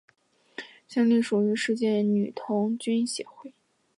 [0.87, 3.53] 现隶属于世界女童军协会。